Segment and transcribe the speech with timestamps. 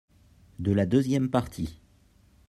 [0.57, 1.79] de la deuxième partie.